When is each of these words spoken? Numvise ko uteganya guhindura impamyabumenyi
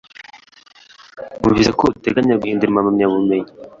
Numvise 1.39 1.71
ko 1.79 1.83
uteganya 1.93 2.39
guhindura 2.41 2.69
impamyabumenyi 2.71 3.49